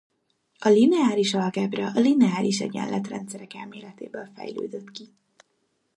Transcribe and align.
A 0.57 0.69
lineáris 0.69 1.33
algebra 1.33 1.91
a 1.93 1.99
lineáris 1.99 2.59
egyenletrendszerek 2.61 3.53
elméletéből 3.53 4.29
fejlődött 4.35 4.91
ki 4.91 5.09